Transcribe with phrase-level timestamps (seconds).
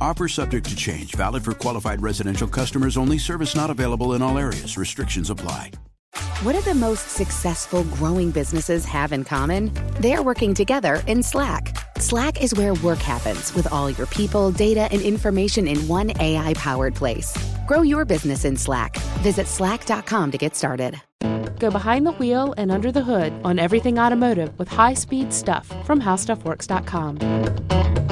[0.00, 4.38] Offer subject to change, valid for qualified residential customers only, service not available in all
[4.38, 4.76] areas.
[4.76, 5.70] Restrictions apply.
[6.42, 9.72] What do the most successful growing businesses have in common?
[10.00, 11.76] They're working together in Slack.
[11.98, 16.54] Slack is where work happens with all your people, data, and information in one AI
[16.54, 17.36] powered place.
[17.66, 18.96] Grow your business in Slack.
[19.22, 21.00] Visit slack.com to get started.
[21.58, 25.66] Go behind the wheel and under the hood on everything automotive with high speed stuff
[25.86, 28.03] from howstuffworks.com.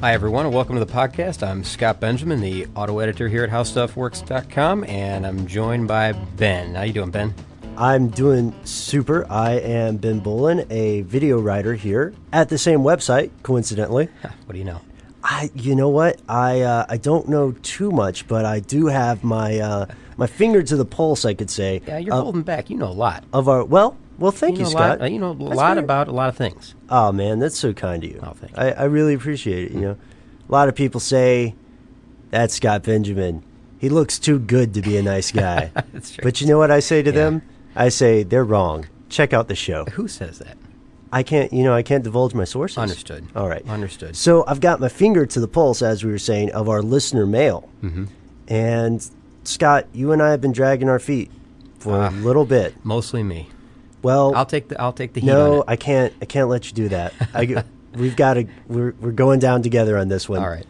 [0.00, 1.46] Hi, everyone, and welcome to the podcast.
[1.46, 6.74] I'm Scott Benjamin, the auto editor here at HowStuffWorks.com, and I'm joined by Ben.
[6.74, 7.34] How you doing, Ben?
[7.78, 9.26] I'm doing super.
[9.30, 14.08] I am Ben Bowlin, a video writer here at the same website, coincidentally.
[14.46, 14.80] What do you know?
[15.24, 16.20] I, you know what?
[16.28, 20.62] I uh, I don't know too much, but I do have my uh, my finger
[20.62, 21.24] to the pulse.
[21.24, 21.82] I could say.
[21.84, 22.70] Yeah, you're uh, holding back.
[22.70, 23.24] You know a lot.
[23.32, 23.96] of our well.
[24.18, 25.00] Well, thank you, you, know Scott.
[25.00, 26.74] lot, you know a That's lot very- about a lot of things.
[26.88, 28.20] Oh man, that's so kind of you.
[28.22, 29.72] Oh, thank I, I really appreciate it.
[29.72, 29.96] You know,
[30.48, 31.54] a lot of people say
[32.30, 33.42] that's Scott Benjamin.
[33.78, 35.70] He looks too good to be a nice guy.
[35.92, 36.22] That's true.
[36.22, 37.14] But you know what I say to Yeah.
[37.14, 37.42] them?
[37.76, 38.86] I say they're wrong.
[39.10, 39.84] Check out the show.
[39.92, 40.56] Who says that?
[41.12, 42.78] I can't, you know, I can't divulge my sources.
[42.78, 43.26] Understood.
[43.36, 43.62] All right.
[43.68, 44.16] Understood.
[44.16, 47.26] So I've got my finger to the pulse, as we were saying, of our listener
[47.26, 47.68] mail.
[47.82, 48.06] Mm-hmm.
[48.48, 49.08] And
[49.44, 51.30] Scott, you and I have been dragging our feet
[51.78, 52.08] for Ah.
[52.08, 52.74] a little bit.
[52.82, 53.50] Mostly me.
[54.06, 55.64] Well, I'll take the I'll take the heat on no.
[55.66, 56.12] I can't.
[56.22, 57.12] I can't let you do that.
[57.34, 58.46] I, we've got to.
[58.68, 60.40] We're we're going down together on this one.
[60.42, 60.64] All right.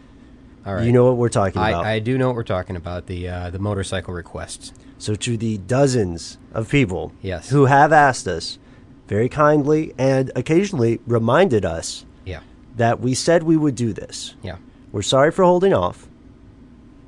[0.65, 0.85] All right.
[0.87, 1.85] You know what we're talking about.
[1.85, 3.07] I, I do know what we're talking about.
[3.07, 4.73] The uh, the motorcycle requests.
[4.97, 7.51] So to the dozens of people Yes.
[7.51, 8.59] who have asked us
[9.07, 12.41] very kindly and occasionally reminded us Yeah.
[12.77, 14.35] that we said we would do this.
[14.43, 14.57] Yeah.
[14.93, 16.09] We're sorry for holding off.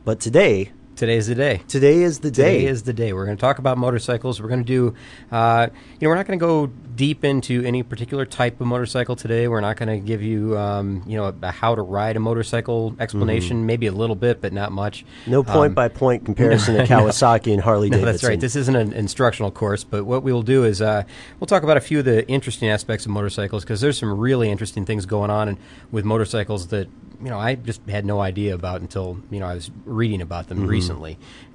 [0.05, 1.63] But today, Today's the day.
[1.69, 2.55] today is the day.
[2.59, 3.13] Today is the day.
[3.13, 4.43] We're going to talk about motorcycles.
[4.43, 4.95] We're going to do,
[5.31, 9.15] uh, you know, we're not going to go deep into any particular type of motorcycle
[9.15, 9.47] today.
[9.47, 12.21] We're not going to give you, um, you know, a, a how to ride a
[12.21, 13.65] motorcycle explanation.
[13.65, 15.05] Maybe a little bit, but not much.
[15.23, 15.31] Mm-hmm.
[15.31, 18.13] no point Um, by point comparison to Kawasaki and Harley no, Davidson.
[18.13, 18.41] that's right.
[18.41, 21.05] This isn't an instructional course, but what we will do is uh,
[21.39, 24.51] we'll talk about a few of the interesting aspects of motorcycles because there's some really
[24.51, 25.59] interesting things going on and
[25.93, 26.89] with motorcycles that
[27.23, 30.49] you know I just had no idea about until you know I was reading about
[30.49, 30.67] them Mm-hmm.
[30.67, 30.88] recently.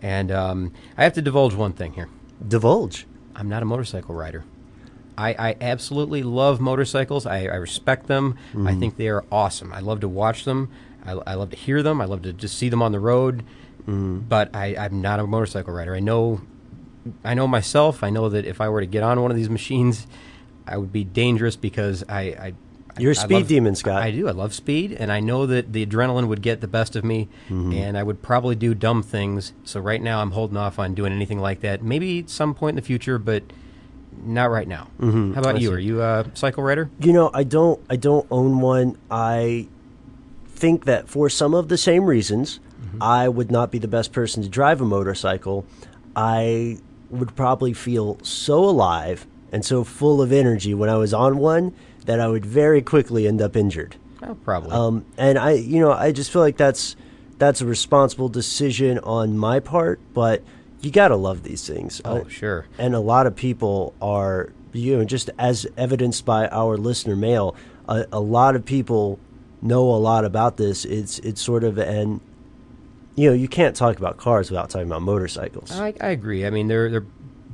[0.01, 2.09] And um, I have to divulge one thing here.
[2.45, 3.05] Divulge.
[3.35, 4.43] I'm not a motorcycle rider.
[5.17, 7.25] I, I absolutely love motorcycles.
[7.25, 8.35] I, I respect them.
[8.49, 8.67] Mm-hmm.
[8.67, 9.71] I think they are awesome.
[9.71, 10.69] I love to watch them.
[11.05, 12.01] I, I love to hear them.
[12.01, 13.43] I love to just see them on the road.
[13.81, 14.19] Mm-hmm.
[14.19, 15.95] But I, I'm not a motorcycle rider.
[15.95, 16.41] I know,
[17.23, 18.03] I know myself.
[18.03, 20.07] I know that if I were to get on one of these machines,
[20.65, 22.21] I would be dangerous because I.
[22.21, 22.53] I
[22.99, 24.01] You're a I speed love- demon, Scott.
[24.03, 24.27] I do.
[24.27, 27.27] I love speed, and I know that the adrenaline would get the best of me,
[27.49, 27.73] Mm-hmm.
[27.73, 29.53] and I would probably do dumb things.
[29.63, 31.81] So right now, I'm holding off on doing anything like that.
[31.83, 33.43] Maybe at some point in the future, but
[34.25, 34.87] not right now.
[34.99, 35.33] Mm-hmm.
[35.33, 35.71] How about you?
[35.73, 36.89] Are you a cycle rider?
[36.99, 38.97] You know, I don't I don't own one.
[39.09, 39.67] I
[40.47, 42.59] think that for some of the same reasons,
[43.01, 45.65] I would not be the best person to drive a motorcycle.
[46.15, 46.77] I
[47.09, 51.73] would probably feel so alive and so full of energy when I was on one
[52.05, 53.95] that I would very quickly end up injured.
[54.21, 54.71] Oh, probably.
[54.71, 56.95] Um, and I, you know, I just feel like that's
[57.39, 59.99] that's a responsible decision on my part.
[60.13, 60.43] But
[60.81, 62.01] you gotta love these things.
[62.05, 62.65] oh, I- sure.
[62.77, 67.55] and a lot of people are you know just as evidenced by our listener mail
[67.87, 69.19] a, a lot of people
[69.61, 72.19] know a lot about this it's it's sort of an
[73.15, 76.43] you know you can't talk about cars without talking about motorcycles I, I agree.
[76.45, 77.05] I mean, they're they're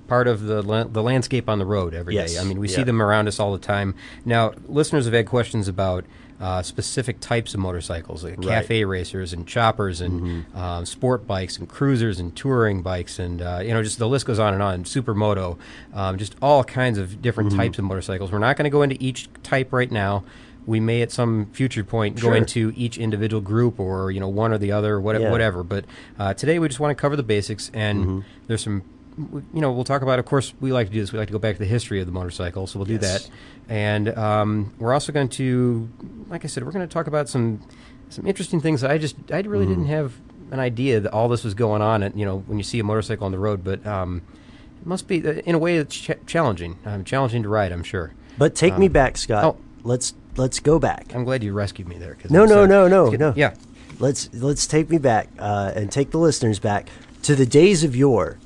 [0.10, 2.22] part of the la- the landscape on the road every day.
[2.22, 2.38] Yes.
[2.40, 2.78] I mean, we Yeah.
[2.78, 3.94] see them around us all the time.
[4.26, 6.04] Now, listeners have had questions about
[6.42, 8.40] uh, specific types of motorcycles, like Right.
[8.40, 8.50] Mm-hmm.
[8.50, 13.60] cafe racers and choppers and um, sport bikes and cruisers and touring bikes and uh,
[13.62, 14.84] you know just the list goes on and on.
[14.86, 15.58] Supermoto,
[15.94, 17.60] um, just all kinds of different Mm-hmm.
[17.60, 18.32] types of motorcycles.
[18.32, 20.24] We're not going to go into each type right now.
[20.66, 24.54] we may at some future point go into each individual group or you know one
[24.54, 25.26] or the other, or whatever.
[25.26, 25.32] Yeah.
[25.32, 25.64] whatever.
[25.64, 25.84] But
[26.20, 28.20] uh, today we just want to cover the basics, and Mm-hmm.
[28.48, 28.84] there's some.
[29.20, 30.18] You know, we'll talk about.
[30.20, 31.12] Of course, we like to do this.
[31.12, 33.02] We like to go back to the history of the motorcycle, so we'll do Yes.
[33.28, 33.30] that.
[33.68, 35.90] And um, we're also going to,
[36.30, 37.62] like I said, we're going to talk about some
[38.10, 39.74] some interesting things that I just I really Mm-hmm.
[39.74, 40.14] didn't have
[40.52, 42.02] an idea that all this was going on.
[42.02, 44.22] And you know, when you see a motorcycle on the road, but um,
[44.82, 46.80] it must be uh, in a way it's ch- challenging.
[46.86, 48.14] Um, challenging to ride, I'm sure.
[48.38, 49.44] But take me back, Scott.
[49.44, 49.58] oh.
[49.84, 51.14] Let's let's go back.
[51.16, 52.16] I'm glad you rescued me there.
[52.16, 53.34] 'cause No, no, uh, no, no, good- no.
[53.36, 53.54] Yeah,
[54.00, 56.90] Let's let's take me back uh, and take the listeners back
[57.24, 58.38] to the days of yore,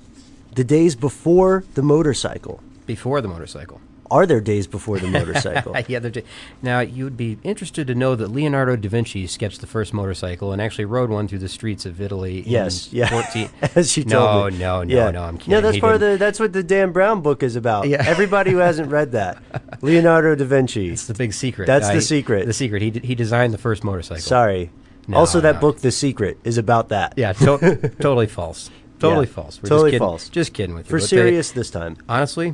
[0.55, 2.61] the days before the motorcycle.
[2.85, 3.79] before the motorcycle.
[4.11, 5.75] Are there days before the motorcycle?
[5.87, 6.21] yeah, they're
[6.61, 10.51] now you would be interested to know that Leonardo da Vinci sketched the first motorcycle
[10.51, 12.43] and actually rode one through the streets of Italy.
[12.45, 13.09] yes, in yeah.
[13.09, 14.59] 14 As you no, told me.
[14.59, 15.09] no, no, yeah.
[15.09, 15.23] no.
[15.23, 15.53] I'm kidding.
[15.53, 16.19] No, that's He part of didn't.
[16.19, 16.25] the.
[16.25, 17.87] That's what the Dan Brown book is about.
[17.87, 18.03] Yeah.
[18.05, 19.41] Everybody who hasn't read that,
[19.81, 20.89] Leonardo da Vinci.
[20.89, 21.65] It's the big secret.
[21.65, 22.45] That's the secret.
[22.45, 22.83] The secret.
[22.83, 24.21] He d- he designed the first motorcycle.
[24.21, 24.69] Sorry.
[25.07, 25.59] No, also, that no.
[25.61, 27.15] book, The Secret, is about that.
[27.17, 28.69] Yeah, to- totally false.
[28.99, 29.61] Totally Yeah, false.
[29.61, 30.29] We're totally just kidding, false.
[30.29, 30.89] Just kidding with you.
[30.91, 31.97] For But they- serious this time.
[32.07, 32.53] honestly,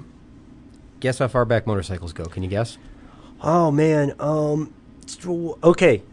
[1.00, 2.26] guess how far back motorcycles go?
[2.26, 2.78] Can you guess?
[3.42, 4.14] Oh man.
[4.20, 4.74] Um.
[5.64, 6.04] Okay.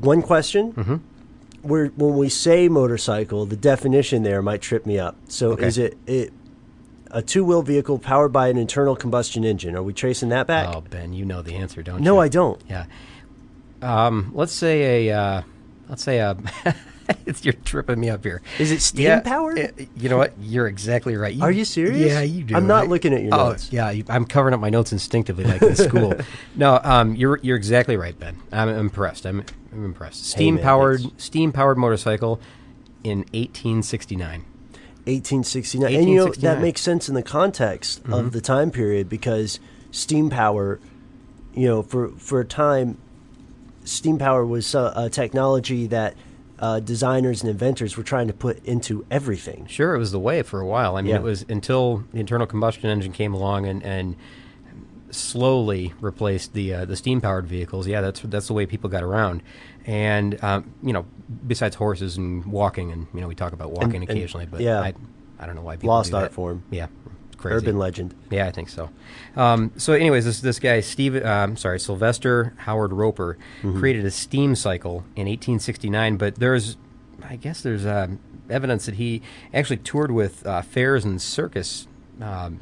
[0.00, 0.72] One question.
[0.72, 0.96] Mm-hmm.
[1.62, 5.16] Where when we say motorcycle, the definition there might trip me up.
[5.28, 5.66] So Okay.
[5.66, 6.32] is it it
[7.10, 9.74] a two wheel vehicle powered by an internal combustion engine?
[9.76, 10.74] Are we tracing that back?
[10.74, 12.04] Oh, Ben, you know the answer, don't you?
[12.04, 12.60] no, I don't.
[12.68, 12.86] Yeah.
[13.80, 15.16] Um, let's say a.
[15.18, 15.42] Uh,
[15.88, 16.36] let's say a.
[17.26, 18.42] it's, you're tripping me up here.
[18.58, 19.58] Is it steam Yeah, powered?
[19.58, 20.32] uh, you know what?
[20.40, 21.38] You're exactly right.
[21.40, 22.12] Are you serious?
[22.12, 22.56] Yeah, you do.
[22.56, 22.88] I'm not right?
[22.88, 23.72] looking at your oh, notes.
[23.72, 26.14] Yeah, you, I'm covering up my notes instinctively, like in school.
[26.54, 28.40] no, um, you're you're exactly right, Ben.
[28.52, 29.26] I'm impressed.
[29.26, 30.24] I'm, I'm impressed.
[30.26, 32.40] Steam powered steam powered motorcycle
[33.02, 34.44] in 1869.
[35.06, 35.94] 1869.
[35.94, 38.12] And you know, that makes sense in the context Mm-hmm.
[38.14, 39.60] of the time period because
[39.90, 40.80] steam power,
[41.54, 42.96] you know, for, for a time,
[43.84, 46.14] steam power was uh, a technology that
[46.64, 49.66] uh, designers and inventors were trying to put into everything.
[49.66, 50.96] Sure, it was the way for a while.
[50.96, 51.16] I mean, Yeah.
[51.16, 54.16] it was until the internal combustion engine came along and, and
[55.10, 57.86] slowly replaced the uh, the steam powered vehicles.
[57.86, 59.42] Yeah, that's that's the way people got around.
[59.86, 61.04] And um, you know,
[61.46, 64.80] besides horses and walking, and you know, we talk about walking and- occasionally, but yeah.
[64.80, 64.94] I,
[65.38, 66.32] I don't know why people Lost art that.
[66.34, 66.62] form.
[66.70, 66.86] Yeah,
[67.48, 67.66] crazy.
[67.66, 68.14] Urban legend.
[68.30, 68.90] Yeah, I think so.
[69.36, 73.78] Um, so, anyways, this this guy, Steve, uh, sorry, Sylvester Howard Roper, Mm-hmm.
[73.78, 76.16] created a steam cycle in 1869.
[76.16, 76.76] But there's,
[77.22, 78.08] I guess, there's uh,
[78.50, 81.86] evidence that he actually toured with uh, fairs and circus.
[82.20, 82.60] Um,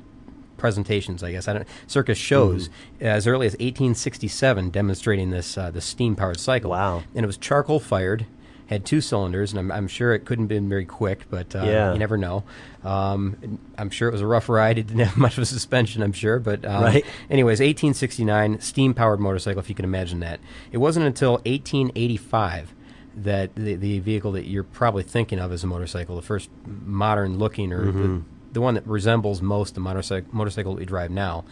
[0.57, 1.49] presentations, I guess.
[1.49, 3.05] I don't circus shows Mm-hmm.
[3.07, 6.71] as early as 1867, demonstrating this uh, the steam powered cycle.
[6.71, 7.03] Wow.
[7.17, 8.27] And it was charcoal fired,
[8.73, 11.63] had two cylinders, and I'm, I'm sure it couldn't have been very quick, but uh,
[11.65, 11.93] Yeah.
[11.93, 12.45] you never know.
[12.85, 14.79] Um, I'm sure it was a rough ride.
[14.79, 17.05] It didn't have much of a suspension, I'm sure, but um, Right.
[17.31, 20.41] anyways, 1869 steam powered motorcycle, if you can imagine that.
[20.73, 22.75] It wasn't until 1885
[23.15, 27.39] that the, the vehicle that you're probably thinking of as a motorcycle, the first modern
[27.39, 28.23] looking or the,
[28.53, 31.45] the one that resembles most the motorcycle motorcycle that we drive now,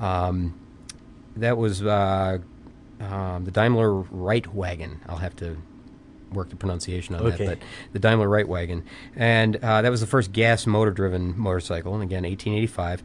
[0.00, 0.54] um,
[1.36, 2.38] that was uh,
[3.00, 4.98] um, the Daimler Reitwagen.
[5.08, 5.56] I'll have to
[6.32, 7.46] work the pronunciation on Okay.
[7.46, 8.82] that, but the Daimler Reitwagen,
[9.16, 13.02] and uh, that was the first gas motor driven motorcycle, and again, 1885.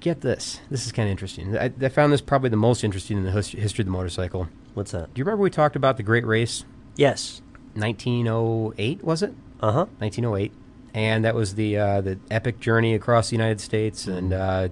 [0.00, 0.60] Get this.
[0.70, 1.56] This is kind of interesting.
[1.56, 4.48] I, I found this probably the most interesting in the his- history of the motorcycle.
[4.74, 5.14] What's that?
[5.14, 6.64] Do you remember we talked about the Great Race?
[6.96, 7.40] Yes.
[7.74, 9.34] 1908 was it?
[9.60, 9.86] Uh huh.
[9.98, 10.52] 1908,
[10.94, 14.68] and that was the uh, the epic journey across the United States, and uh,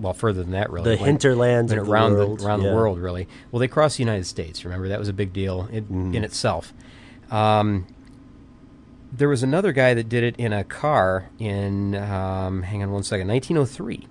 [0.00, 2.70] well, further than that, really, The hinterlands went of the around world, around yeah.
[2.70, 3.28] the world, really.
[3.52, 4.64] Well, they crossed the United States.
[4.64, 6.14] Remember that was a big deal in, Mm.
[6.16, 6.72] in itself.
[7.30, 7.86] Um,
[9.12, 13.02] there was another guy that did it in a car in um, hang on one
[13.02, 14.06] second, 1903.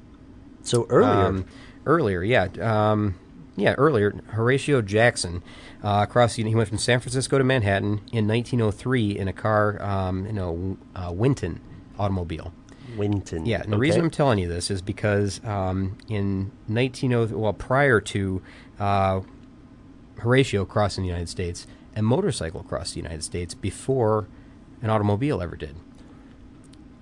[0.64, 1.10] So earlier.
[1.12, 1.46] Um,
[1.86, 2.48] earlier, yeah.
[2.62, 3.16] Um,
[3.56, 4.14] yeah, earlier.
[4.28, 5.42] Horatio Jackson
[5.84, 9.82] uh, across the, he went from San Francisco to Manhattan in 1903 in a car,
[9.82, 10.52] um, in a
[11.00, 11.60] uh, Winton
[12.00, 12.54] automobile.
[12.96, 13.46] Winton.
[13.46, 13.82] Yeah, and the Okay.
[13.82, 18.42] reason I'm telling you this is because um, in 1903, well, prior to
[18.80, 19.22] uh,
[20.18, 24.28] Horatio crossing the United States, a motorcycle crossed the United States before
[24.82, 25.76] an automobile ever did.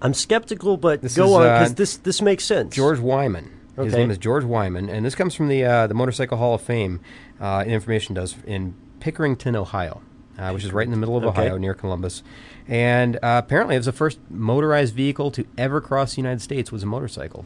[0.02, 2.76] I'm skeptical, but This go is, on uh, because this this makes sense.
[2.76, 3.52] George Wyman.
[3.78, 6.62] His name is George Wyman, and this comes from the uh, the Motorcycle Hall of
[6.62, 7.02] Fame.
[7.40, 10.02] Uh, information does in Pickerington, Ohio,
[10.38, 11.42] uh, which is right in the middle of Okay.
[11.48, 12.24] Ohio, near Columbus.
[12.68, 16.72] And uh, apparently, it was the first motorized vehicle to ever cross the United States
[16.72, 17.46] was a motorcycle.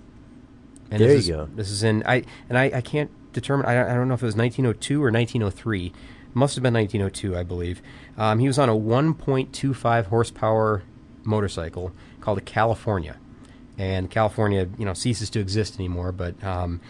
[0.91, 1.49] And There this you is, go.
[1.55, 3.65] This is in I and I, I can't determine.
[3.65, 5.91] I, don't- I don't know if it was 1902 or 1903.
[6.35, 7.81] Must have been 1902, I believe.
[8.17, 10.83] Um, he was on a 1.25 horsepower
[11.23, 11.91] motorcycle
[12.21, 13.17] called a California
[13.79, 16.11] and California, you know, ceases to exist anymore.
[16.11, 16.81] But um,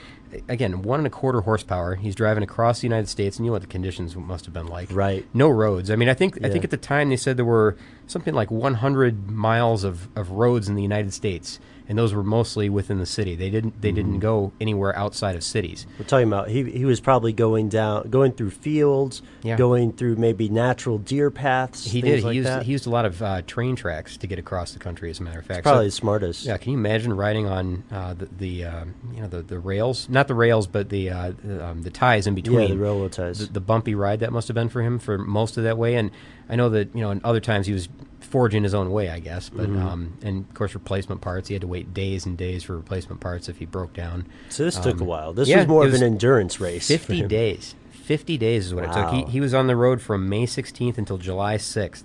[0.48, 1.96] again, one and a quarter horsepower.
[1.96, 4.68] He's driving across the United States, and you know what the conditions must have been
[4.68, 4.92] like.
[4.92, 5.26] Right.
[5.34, 5.90] No roads.
[5.90, 8.52] I mean, I think I think at the time they said there were something like
[8.52, 11.60] 100 miles of, of roads in the United States,
[11.90, 13.36] and those were mostly within the city.
[13.36, 13.96] They didn't they Mm-hmm.
[13.96, 15.88] didn't go anywhere outside of cities.
[15.98, 19.58] We're talking about he he was probably going down, going through fields, Yeah.
[19.58, 21.84] going through maybe natural deer paths.
[21.86, 22.24] He did.
[22.24, 22.64] Like he used that.
[22.64, 25.10] he used a lot of uh, train tracks to get across the country.
[25.10, 26.46] As a matter of fact, probably So- the smartest.
[26.46, 30.08] Yeah, can you imagine riding on uh, the, the uh, you know the, the rails?
[30.08, 32.60] Not the rails, but the uh, the, um, the ties in between.
[32.62, 33.40] Yeah, the railroad ties.
[33.40, 35.96] The, the bumpy ride that must have been for him for most of that way.
[35.96, 36.12] And
[36.50, 37.88] I know that you know, in other times he was
[38.20, 39.50] forging his own way, I guess.
[39.50, 39.86] But Mm-hmm.
[39.88, 41.48] um, and of course, replacement parts.
[41.48, 44.26] He had to wait days and days for replacement parts if he broke down.
[44.50, 45.34] So this took a Um, while.
[45.34, 46.88] This yeah, was more of was an endurance race.
[46.88, 47.76] Fifty days.
[47.92, 49.10] Fifty days is what it took.
[49.12, 52.04] He, he was on the road from May 16th until July 6th,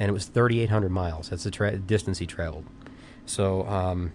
[0.00, 1.28] and it was 3,800 miles.
[1.30, 2.64] That's the tra- distance he traveled.
[3.24, 4.10] So um,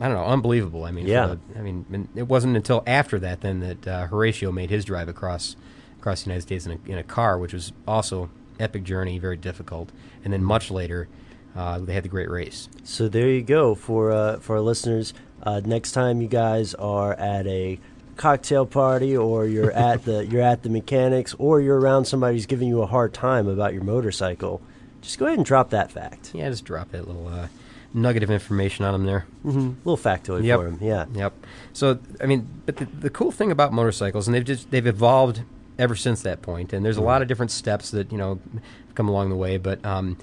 [0.00, 0.84] I don't know, unbelievable.
[0.84, 1.36] I mean, Yeah.
[1.54, 5.08] the- I mean, it wasn't until after that then that uh, Horatio made his drive
[5.08, 5.54] across
[6.00, 8.28] across the United States in a, in a car, which was also
[8.60, 9.90] epic journey, very difficult.
[10.24, 11.08] And then much later,
[11.56, 12.68] uh, they had the great race.
[12.84, 15.12] So there you go for uh, for our listeners.
[15.42, 17.78] Uh, next time you guys are at a
[18.16, 22.46] cocktail party, or you're at the you're at the mechanics, or you're around somebody who's
[22.46, 24.60] giving you a hard time about your motorcycle,
[25.00, 26.30] just go ahead and drop that fact.
[26.34, 27.48] Yeah, just drop that little uh,
[27.92, 29.26] nugget of information on them there.
[29.44, 29.72] Mm-hmm.
[29.88, 30.58] little factoid Yep.
[30.58, 31.06] for them, Yeah.
[31.12, 31.32] Yep.
[31.72, 35.42] So I mean, but the, the cool thing about motorcycles, and they've just they've evolved
[35.78, 38.40] ever since that point, and there's a lot of different steps that you know
[38.94, 40.16] come along the way, but um,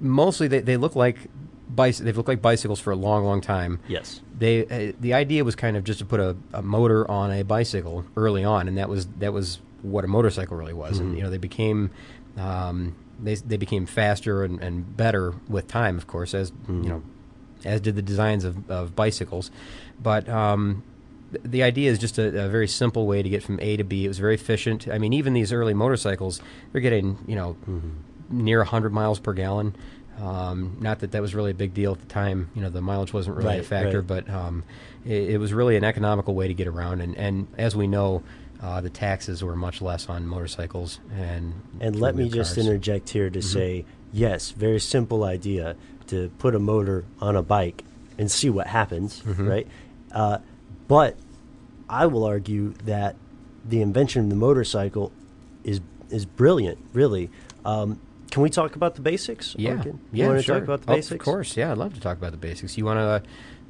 [0.00, 1.18] mostly they, they look like
[1.74, 3.80] bicy- they've looked like bicycles for a long, long time.
[3.88, 4.20] Yes.
[4.38, 7.42] They uh, the idea was kind of just to put a, a motor on a
[7.42, 10.98] bicycle early on, and that was that was what a motorcycle really was.
[10.98, 11.90] And you know they became
[12.36, 17.02] um, they they became faster and, and better with time, of course, as you know,
[17.64, 19.50] as did the designs of, of bicycles.
[20.02, 20.82] But um,
[21.30, 24.04] the idea is just a, a very simple way to get from A to B.
[24.04, 24.88] It was very efficient.
[24.88, 26.40] I mean, even these early motorcycles,
[26.72, 27.56] they're getting you know
[28.30, 29.74] near 100 miles per gallon.
[30.20, 32.50] Um, not that that was really a big deal at the time.
[32.54, 34.24] You know, the mileage wasn't really a factor, right.
[34.24, 34.64] but um,
[35.04, 37.02] it, it was really an economical way to get around.
[37.02, 38.22] And, and as we know,
[38.62, 41.00] uh, the taxes were much less on motorcycles.
[41.14, 46.30] And And let me four-wheel just interject here to say, yes, very simple idea to
[46.38, 47.84] put a motor on a bike
[48.16, 49.68] and see what happens, right?
[50.12, 50.38] Uh,
[50.88, 51.16] but
[51.88, 53.16] I will argue that
[53.64, 55.12] the invention of the motorcycle
[55.64, 57.30] is is brilliant, really.
[57.64, 58.00] Um,
[58.30, 59.54] can we talk about the basics?
[59.58, 59.98] Yeah, Orkin?
[60.12, 60.54] yeah, want to sure.
[60.56, 61.14] talk about the Oh.
[61.14, 62.76] Of course, yeah, I'd love to talk about the basics.
[62.76, 63.20] You want to uh,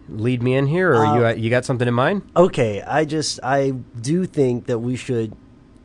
[0.09, 2.23] lead me in here, or you uh, you got something in mind?
[2.37, 3.71] Okay, I just I
[4.01, 5.35] do think that we should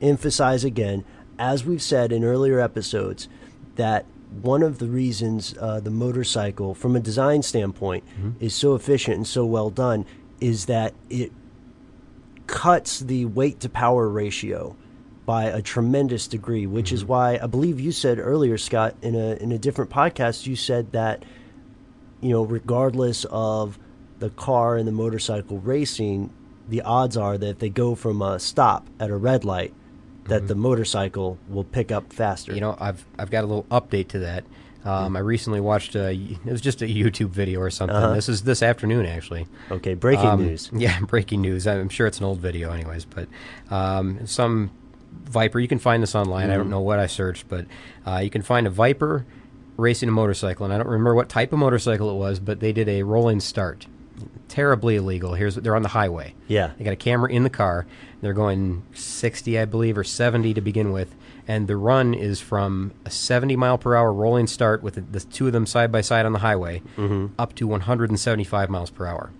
[0.01, 1.05] emphasize again,
[1.37, 3.27] as we've said in earlier episodes,
[3.75, 4.05] that
[4.41, 8.03] one of the reasons uh, the motorcycle, from a design standpoint,
[8.39, 10.05] is so efficient and so well done
[10.41, 11.31] is that it
[12.47, 14.75] cuts the weight to power ratio
[15.25, 17.11] by a tremendous degree, which is mm-hmm.
[17.11, 20.91] why I believe you said earlier, Scott, in a in a different podcast, you said
[20.91, 21.23] that
[22.19, 23.79] you know, regardless of
[24.19, 26.31] the car and the motorcycle racing,
[26.67, 29.73] the odds are that if they go from a stop at a red light,
[30.25, 30.47] that mm-hmm.
[30.47, 32.53] the motorcycle will pick up faster.
[32.53, 34.43] You know, I've I've got a little update to that.
[34.83, 37.95] Um, I recently watched a it was just a YouTube video or something.
[37.95, 38.13] Uh-huh.
[38.15, 39.45] This is this afternoon actually.
[39.69, 40.69] okay, breaking Um, news.
[40.75, 41.67] Yeah, breaking news.
[41.67, 43.05] I'm sure it's an old video, anyways.
[43.05, 43.27] But
[43.69, 44.71] um, some
[45.25, 45.59] Viper.
[45.59, 46.49] You can find this online.
[46.49, 46.71] I don't Mm-hmm.
[46.71, 47.65] know what I searched, but
[48.07, 49.25] uh, you can find a Viper
[49.77, 52.71] racing a motorcycle, and I don't remember what type of motorcycle it was, but they
[52.71, 53.87] did a rolling start.
[54.47, 55.33] Terribly illegal.
[55.33, 56.33] Here's they're on the highway.
[56.47, 56.71] Yeah.
[56.77, 57.85] They got a camera in the car.
[58.21, 61.15] They're going 60, I believe, or 70 to begin with.
[61.47, 65.19] And the run is from a 70 mile per hour rolling start with the, the
[65.19, 67.27] two of them side by side on the highway mm-hmm.
[67.39, 69.31] up to 175 miles per hour.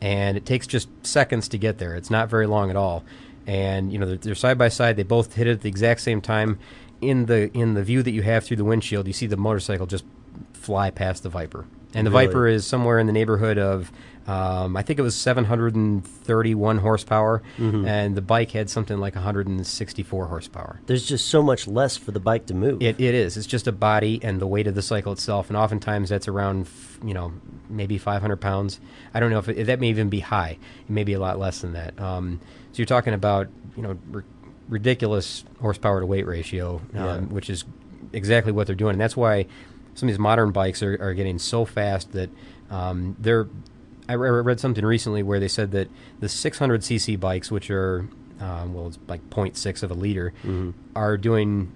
[0.00, 1.94] And it takes just seconds to get there.
[1.94, 3.04] It's not very long at all.
[3.46, 4.96] And you know they're, they're side by side.
[4.96, 6.58] They both hit it at the exact same time.
[7.00, 9.86] In the in the view that you have through the windshield, you see the motorcycle
[9.86, 10.04] just
[10.52, 11.66] fly past the Viper.
[11.94, 12.26] And the Really?
[12.26, 13.92] Viper is somewhere in the neighborhood of,
[14.26, 17.86] um, I think it was 731 horsepower, Mm-hmm.
[17.86, 20.80] and the bike had something like 164 horsepower.
[20.86, 22.82] There's just so much less for the bike to move.
[22.82, 23.36] It, it is.
[23.36, 26.62] It's just a body and the weight of the cycle itself, and oftentimes that's around,
[26.66, 27.32] f- you know,
[27.68, 28.80] maybe 500 pounds.
[29.12, 30.58] I don't know if, it, that may even be high.
[30.84, 31.98] It may be a lot less than that.
[32.00, 32.40] Um,
[32.72, 34.24] so you're talking about, you know, r-
[34.68, 37.18] ridiculous horsepower to weight ratio, um, Yeah.
[37.20, 37.64] which is
[38.12, 39.46] exactly what they're doing, and that's why
[39.94, 42.30] some of these modern bikes are, are getting so fast that
[42.70, 43.48] um, they're.
[44.08, 45.88] I read something recently where they said that
[46.20, 48.08] the 600cc bikes, which are
[48.40, 50.32] um, well, it's like 0.6 of a liter,
[50.96, 51.72] are doing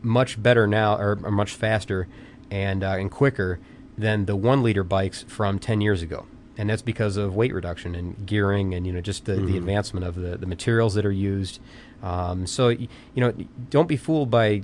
[0.00, 2.06] much better now, or, or much faster
[2.50, 3.58] and uh, and quicker
[3.98, 6.26] than the one liter bikes from 10 years ago.
[6.56, 10.06] and that's because of weight reduction and gearing and you know just the, the advancement
[10.06, 11.58] of the, the materials that are used.
[12.02, 13.32] Um, so you know,
[13.70, 14.62] don't be fooled by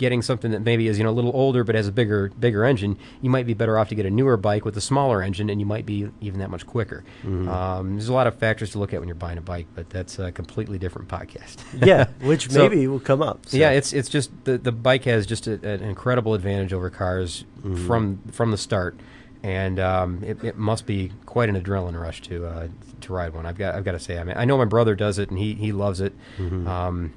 [0.00, 2.64] getting something that maybe is you know a little older but has a bigger bigger
[2.64, 2.98] engine.
[3.20, 5.60] You might be better off to get a newer bike with a smaller engine, and
[5.60, 7.04] you might be even that much quicker.
[7.24, 9.90] Um, there's a lot of factors to look at when you're buying a bike, but
[9.90, 11.58] that's a completely different podcast.
[11.86, 13.46] yeah, which So- maybe will come up.
[13.46, 13.56] so.
[13.56, 17.44] Yeah, it's it's just the the bike has just a, an incredible advantage over cars
[17.60, 17.86] Mm-hmm.
[17.86, 18.98] from from the start,
[19.42, 22.68] and um, it, it must be quite an adrenaline rush to uh,
[23.02, 23.44] to ride one.
[23.44, 25.38] I've got I've got to say, I mean, I know my brother does it and
[25.38, 26.14] he he loves it.
[26.38, 26.66] Mm-hmm.
[26.66, 27.12] Um,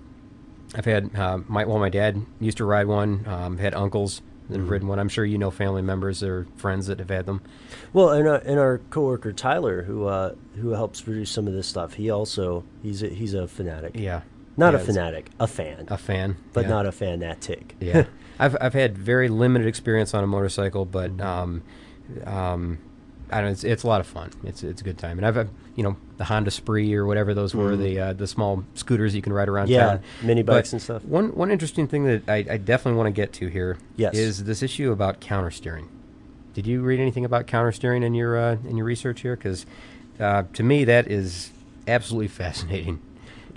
[0.75, 3.25] I've had uh, my well, my dad used to ride one.
[3.27, 4.61] Um, had uncles that Mm-hmm.
[4.63, 4.99] have ridden one.
[4.99, 7.41] I'm sure you know family members or friends that have had them.
[7.93, 11.65] Well, and our, and our coworker Tyler, who uh, who helps produce some of this
[11.67, 13.93] stuff, he also he's a, he's a fanatic.
[13.95, 14.21] Yeah,
[14.57, 16.69] Not Yeah, a fanatic, a fan, A fan, but yeah.
[16.69, 17.75] not a fanatic.
[17.79, 18.03] Yeah,
[18.39, 21.21] I've I've had very limited experience on a motorcycle, but Mm-hmm.
[21.25, 21.63] um,
[22.25, 22.77] um,
[23.31, 23.45] I don't.
[23.45, 24.31] know, It's it's a lot of fun.
[24.43, 27.55] It's it's a good time, and I've, you know the Honda Spree or whatever those
[27.55, 29.73] were the uh, the small scooters you can ride around Mm-hmm.
[29.73, 29.99] Yeah, town.
[30.21, 31.03] mini But bikes and stuff.
[31.05, 34.13] One one interesting thing that I, I definitely want to get to here Yes.
[34.15, 35.89] is this issue about counter steering.
[36.53, 39.35] Did you read anything about counter steering in your uh, in your research here?
[39.35, 39.65] Because
[40.19, 41.51] uh, to me that is
[41.87, 43.01] absolutely fascinating.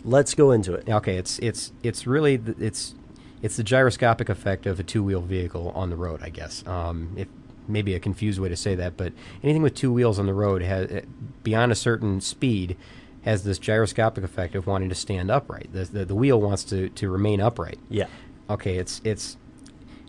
[0.04, 0.88] Let's go into it.
[0.88, 2.94] Okay, it's it's it's really the, it's
[3.42, 6.20] it's the gyroscopic effect of a two wheel vehicle on the road.
[6.22, 6.66] I guess.
[6.66, 7.28] Um, if
[7.68, 10.62] maybe a confused way to say that, but anything with two wheels on the road
[10.62, 11.00] has eh,
[11.42, 12.76] beyond a certain speed
[13.22, 15.68] has this gyroscopic effect of wanting to stand upright.
[15.72, 17.78] The the, the wheel wants to to remain upright.
[17.88, 18.06] Yeah.
[18.48, 19.36] Okay, it's it's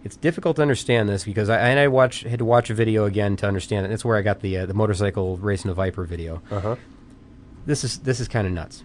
[0.03, 3.05] it's difficult to understand this because I and I watch had to watch a video
[3.05, 3.89] again to understand it.
[3.89, 6.75] That's where I got the uh, the motorcycle racing a Viper video Uh huh.
[7.65, 8.83] this is this is kind of nuts.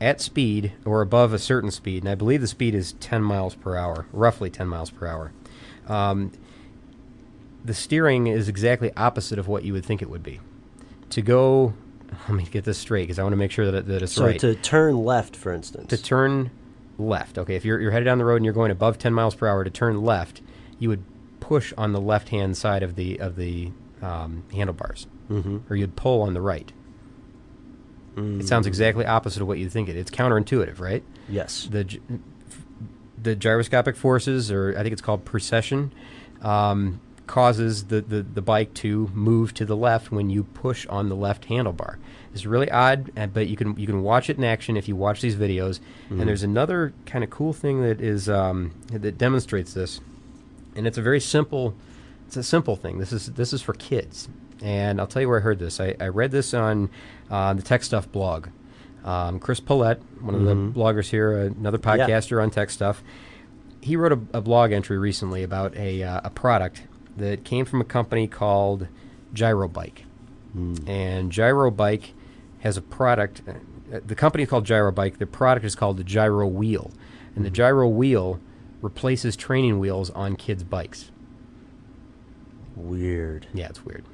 [0.00, 3.54] At speed or above a certain speed, and I believe the speed is 10 miles
[3.54, 5.30] per hour, roughly 10 miles per hour.
[5.86, 6.32] Um,
[7.64, 10.40] the steering is exactly opposite of what you would think it would be.
[11.10, 11.74] To go,
[12.28, 14.26] let me get this straight because I want to make sure that, that it's So
[14.26, 14.40] right.
[14.40, 15.88] So to turn left, for instance.
[15.90, 16.50] to turn
[16.98, 19.34] left, okay, if you're, you're headed down the road and you're going above 10 miles
[19.34, 20.42] per hour, to turn left,
[20.78, 21.04] you would
[21.40, 25.58] push on the left hand side of the of the um, handlebars, mm-hmm.
[25.68, 26.72] or you'd pull on the right.
[28.40, 29.96] It sounds exactly opposite of what you think it.
[29.96, 31.02] It's counterintuitive, right?
[31.28, 31.66] yes.
[31.70, 31.98] The
[33.22, 35.92] the gyroscopic forces, or I think it's called precession,
[36.42, 41.08] um, causes the, the, the bike to move to the left when you push on
[41.08, 41.96] the left handlebar.
[42.32, 44.96] It's really odd, uh, but you can you can watch it in action if you
[44.96, 45.80] watch these videos.
[46.20, 50.00] And there's another kind of cool thing that is um, that demonstrates this,
[50.74, 51.74] and it's a very simple
[52.26, 52.98] it's a simple thing.
[52.98, 54.28] This is this is for kids,
[54.62, 55.80] and I'll tell you where I heard this.
[55.80, 56.88] I, I read this on
[57.30, 58.48] uh, the Tech Stuff blog.
[59.04, 63.02] Um, Chris Pollette, one of the bloggers here, another podcaster on tech stuff,
[63.82, 66.82] he wrote a, a blog entry recently about a uh, a product
[67.16, 68.88] that came from a company called
[69.34, 70.04] Gyrobike,
[70.86, 72.10] and Gyrobike
[72.60, 73.42] has a product.
[73.48, 75.18] Uh, the company is called Gyrobike.
[75.18, 76.90] The product is called the Gyro Wheel,
[77.34, 78.40] and the Gyro Wheel
[78.80, 81.10] replaces training wheels on kids' bikes.
[82.74, 83.46] Weird.
[83.54, 84.04] Yeah, it's weird.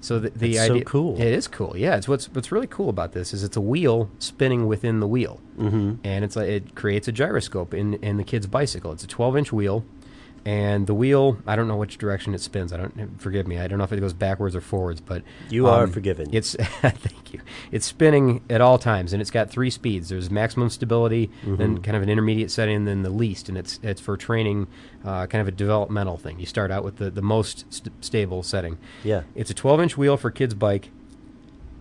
[0.00, 1.20] So the, the That's so cool.
[1.20, 1.76] It is cool.
[1.76, 5.06] Yeah, it's what's what's really cool about this is it's a wheel spinning within the
[5.06, 5.94] wheel, mm-hmm.
[6.02, 8.90] and it's like it creates a gyroscope in in the kid's bicycle.
[8.92, 9.84] It's a 12 inch wheel,
[10.44, 12.72] and the wheel I don't know which direction it spins.
[12.72, 13.58] I don't forgive me.
[13.58, 16.28] I don't know if it goes backwards or forwards, but You are um, forgiven.
[16.32, 17.40] It's thank you.
[17.70, 20.08] It's spinning at all times, and it's got three speeds.
[20.08, 23.78] There's maximum stability, then kind of an intermediate setting, and then the least, and it's
[23.82, 24.66] it's for training,
[25.04, 26.38] uh, kind of a developmental thing.
[26.40, 28.78] You start out with the the most st- stable setting.
[29.04, 29.22] Yeah.
[29.34, 30.90] It's a 12 inch wheel for kids' bike.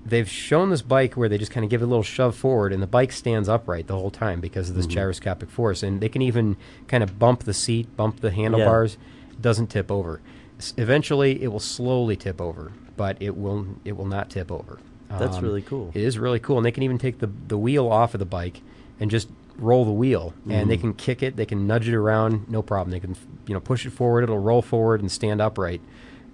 [0.03, 2.73] They've shown this bike where they just kind of give it a little shove forward,
[2.73, 4.95] and the bike stands upright the whole time because of this mm-hmm.
[4.95, 5.83] gyroscopic force.
[5.83, 8.97] And they can even kind of bump the seat, bump the handlebars.
[9.31, 10.21] It doesn't tip over.
[10.57, 14.79] S- eventually, it will slowly tip over, but it will it will not tip over.
[15.09, 15.91] That's um, really cool.
[15.93, 18.25] It is really cool, and they can even take the the wheel off of the
[18.25, 18.61] bike
[18.99, 20.81] and just roll the wheel, and they mm-hmm.
[20.81, 22.91] can kick it, they can nudge it around, no problem.
[22.91, 25.81] They can you know push it forward, it'll roll forward and stand upright.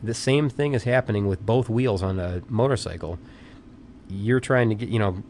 [0.01, 3.19] The same thing is happening with both wheels on a motorcycle.
[4.09, 5.23] You're trying to get you know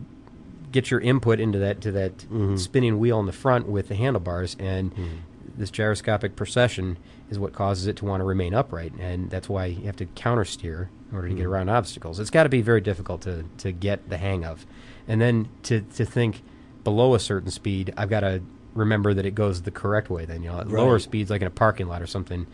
[0.71, 2.55] get your input into that to that mm-hmm.
[2.57, 5.15] spinning wheel in the front with the handlebars, and mm-hmm.
[5.57, 6.97] this gyroscopic precession
[7.29, 10.05] is what causes it to want to remain upright, and that's why you have to
[10.07, 11.51] counter steer in order to get mm-hmm.
[11.51, 12.19] around obstacles.
[12.19, 14.65] It's got to be very difficult to to get the hang of,
[15.07, 16.43] and then to to think
[16.83, 18.41] below a certain speed, I've got to
[18.73, 20.25] remember that it goes the correct way.
[20.25, 22.47] Then you know, at lower speeds, like in a parking lot or something,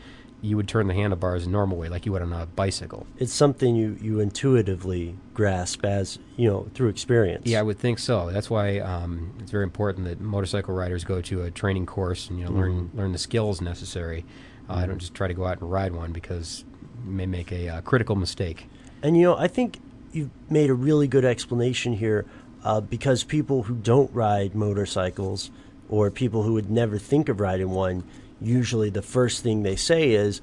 [0.43, 3.07] you would turn the handlebars a normal way, like you would on a bicycle.
[3.17, 7.47] It's something you, you intuitively grasp as, you know, through experience.
[7.47, 8.29] Yeah, I would think so.
[8.29, 12.37] That's why um, it's very important that motorcycle riders go to a training course and
[12.37, 14.25] you know learn learn the skills necessary.
[14.69, 16.65] Uh, I don't just try to go out and ride one because
[17.05, 18.67] you may make a uh, critical mistake.
[19.01, 19.79] And you know, I think
[20.11, 22.25] you've made a really good explanation here
[22.65, 25.51] uh, because people who don't ride motorcycles
[25.89, 28.03] or people who would never think of riding one,
[28.43, 30.41] usually the first thing they say is,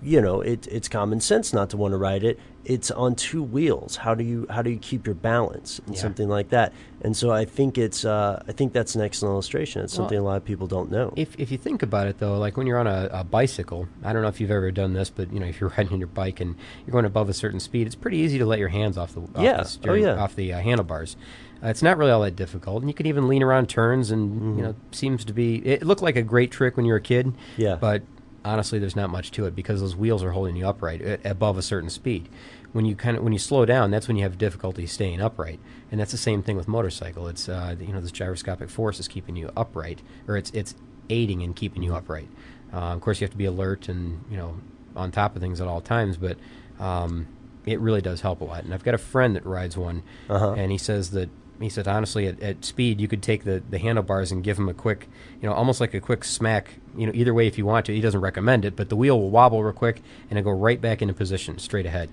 [0.00, 2.38] you know, it, it's common sense not to want to ride it.
[2.64, 3.96] It's on two wheels.
[3.96, 6.02] How do you how do you keep your balance and Yeah.
[6.02, 6.72] something like that?
[7.00, 9.82] And so I think it's uh, I think that's an excellent illustration.
[9.82, 11.12] It's Well, something a lot of people don't know.
[11.16, 14.12] If, if you think about it, though, like when you're on a, a bicycle, I
[14.12, 16.40] don't know if you've ever done this, but you know, if you're riding your bike
[16.40, 16.54] and
[16.86, 19.22] you're going above a certain speed, it's pretty easy to let your hands off the
[19.22, 19.62] off Yeah.
[19.82, 20.14] the, Oh, yeah.
[20.22, 21.16] off the uh, handlebars.
[21.62, 24.56] Uh, it's not really all that difficult, and you can even lean around turns, and
[24.56, 25.56] you know, seems to be.
[25.66, 27.62] It looked like a great trick when you were a kid, Mm-hmm.
[27.62, 27.74] Yeah.
[27.76, 28.02] But
[28.44, 31.58] honestly, there's not much to it because those wheels are holding you upright at, above
[31.58, 32.28] a certain speed.
[32.72, 35.58] When you kind of when you slow down, that's when you have difficulty staying upright,
[35.90, 37.26] and that's the same thing with motorcycle.
[37.26, 40.74] It's uh, you know this gyroscopic force is keeping you upright, or it's it's
[41.10, 42.28] aiding in keeping you upright.
[42.72, 44.58] Uh, of course, you have to be alert and you know
[44.94, 46.36] on top of things at all times, but
[46.78, 47.26] um,
[47.66, 48.64] it really does help a lot.
[48.64, 50.52] And I've got a friend that rides one, Uh-huh.
[50.52, 53.78] and he says that he said honestly at, at speed you could take the, the
[53.78, 55.08] handlebars and give him a quick
[55.42, 57.94] you know almost like a quick smack you know either way if you want to
[57.94, 60.80] he doesn't recommend it but the wheel will wobble real quick and it'll go right
[60.80, 62.08] back into position straight ahead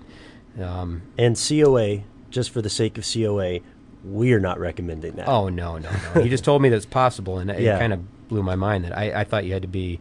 [0.60, 3.62] um, And CYA, just for the sake of CYA,
[4.04, 5.28] we're not recommending that.
[5.28, 7.78] oh no no no he just told me that it's possible and it Yeah.
[7.78, 10.00] kind of blew my mind that I, I thought you had to be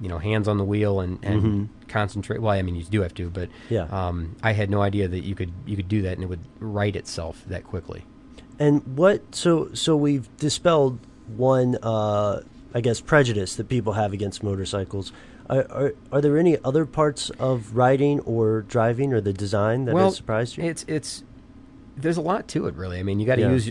[0.00, 3.14] you know hands on the wheel and, and concentrate well I mean you do have
[3.14, 3.84] to but Yeah.
[3.90, 6.40] um, I had no idea that you could you could do that and it would
[6.60, 8.04] right itself that quickly
[8.58, 9.34] And what?
[9.34, 10.98] So so we've dispelled
[11.36, 12.42] one, uh,
[12.74, 15.12] I guess, prejudice that people have against motorcycles.
[15.48, 19.94] Are, are, are there any other parts of riding or driving or the design that
[19.94, 20.64] well, has surprised you?
[20.64, 21.22] It's it's
[21.96, 22.98] there's a lot to it, really.
[22.98, 23.50] I mean, you got to Yeah.
[23.50, 23.70] use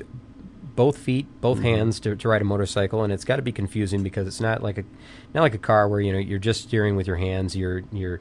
[0.75, 1.65] both feet, both Mm-hmm.
[1.67, 4.61] hands to, to ride a motorcycle, and it's got to be confusing because it's not
[4.63, 4.83] like a
[5.33, 7.55] not like a car where you know you're just steering with your hands.
[7.55, 8.19] You're you're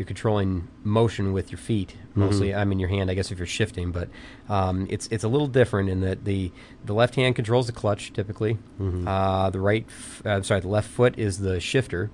[0.00, 2.20] you're controlling motion with your feet Mm-hmm.
[2.22, 2.52] mostly.
[2.56, 4.08] I mean, your hand, I guess, if you're shifting, but
[4.48, 6.50] um, it's it's a little different in that the
[6.84, 8.54] the left hand controls the clutch typically.
[8.80, 9.06] Mm-hmm.
[9.06, 12.10] Uh, the right, f- uh, sorry, the left foot is the shifter.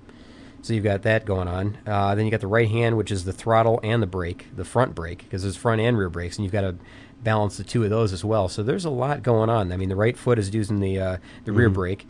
[0.61, 1.79] So you've got that going on.
[1.87, 4.65] Uh, then you got the right hand, which is the throttle and the brake, the
[4.65, 6.75] front brake, because there's front and rear brakes, and you've got to
[7.23, 8.49] balance the two of those as well.
[8.49, 9.73] So there's a lot going on.
[9.73, 12.07] I mean, the right foot is using the uh, the rear brake.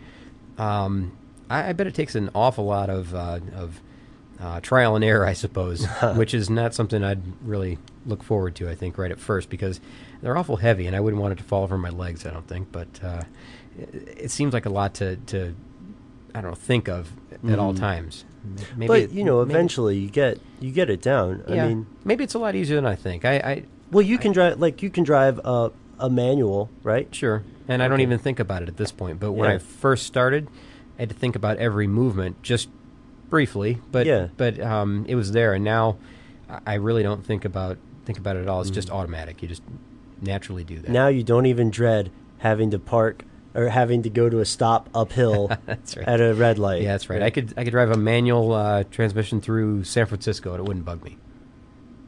[0.58, 1.16] Um,
[1.48, 3.80] I, I bet it takes an awful lot of uh, of
[4.40, 8.68] uh, trial and error, I suppose, which is not something I'd really look forward to.
[8.68, 9.80] I think right at first because
[10.22, 12.26] they're awful heavy, and I wouldn't want it to fall over my legs.
[12.26, 13.22] I don't think, but uh,
[13.78, 13.94] it,
[14.24, 15.54] it seems like a lot to to
[16.34, 17.10] I don't know think of
[17.48, 18.24] at all times.
[18.76, 21.42] Maybe but you know, eventually you get you get it down.
[21.48, 23.24] yeah, I mean, maybe it's a lot easier than I think.
[23.24, 27.12] I, I well, you can drive like you can drive a, a manual, right?
[27.14, 27.42] Sure.
[27.68, 29.18] And I don't even think about it at this point.
[29.18, 29.56] But when Yeah.
[29.56, 30.48] I first started,
[30.98, 32.68] I had to think about every movement just
[33.30, 33.78] briefly.
[33.92, 34.28] But Yeah.
[34.36, 35.96] but um, it was there, and now
[36.66, 38.60] I- really don't think about think about it at all.
[38.60, 39.42] It's just automatic.
[39.42, 39.62] You just
[40.22, 40.88] naturally do that.
[40.88, 40.92] Mm.
[40.92, 44.88] Now you don't even dread having to park or having to go to a stop
[44.94, 45.96] uphill right.
[45.98, 46.82] at a red light.
[46.82, 47.22] yeah, that's right.
[47.22, 50.84] I could I could drive a manual uh, transmission through San Francisco, and it wouldn't
[50.84, 51.16] bug me.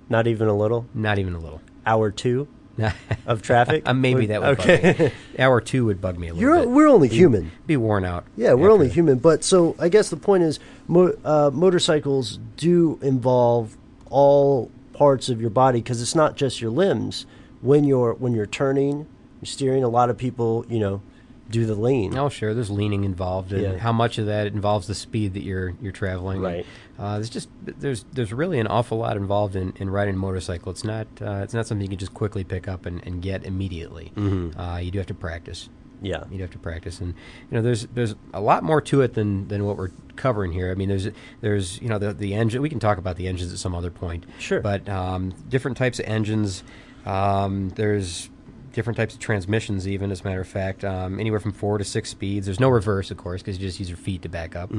[0.08, 0.86] Not even a little.
[0.94, 1.60] Not even a little.
[1.84, 2.48] Hour two
[3.26, 3.82] of traffic.
[3.86, 4.92] Uh, maybe that would okay.
[4.92, 5.12] bug me.
[5.38, 6.70] Hour two would bug me a little You're bit.
[6.70, 7.50] we're only human.
[7.66, 8.24] Be worn out.
[8.36, 8.94] Yeah, we're only that.
[8.94, 9.18] human.
[9.18, 13.76] But so I guess the point is, mo- uh, motorcycles do involve
[14.10, 17.26] all parts of your body because it's not just your limbs.
[17.60, 19.06] When you're when you're turning,
[19.40, 19.82] you're steering.
[19.84, 21.02] A lot of people, you know,
[21.50, 22.16] do the lean.
[22.16, 22.52] Oh, sure.
[22.54, 23.76] There's leaning involved, and Yeah.
[23.78, 26.40] how much of that involves the speed that you're you're traveling.
[26.42, 26.66] Right.
[26.98, 30.70] Uh, there's just there's there's really an awful lot involved in, in riding a motorcycle.
[30.70, 33.44] It's not uh, it's not something you can just quickly pick up and, and get
[33.44, 34.12] immediately.
[34.16, 34.58] Mm-hmm.
[34.60, 35.68] Uh, you do have to practice.
[36.00, 36.24] Yeah.
[36.30, 37.14] You do have to practice, and
[37.50, 40.70] you know there's there's a lot more to it than, than what we're covering here.
[40.70, 41.08] I mean, there's
[41.40, 42.62] there's you know the the engine.
[42.62, 44.24] We can talk about the engines at some other point.
[44.38, 44.60] Sure.
[44.60, 46.62] But um, different types of engines.
[47.06, 48.28] Um, there's
[48.72, 51.84] different types of transmissions, even as a matter of fact, um, anywhere from four to
[51.84, 52.46] six speeds.
[52.46, 54.70] There's no reverse, of course, because you just use your feet to back up.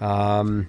[0.00, 0.68] Um,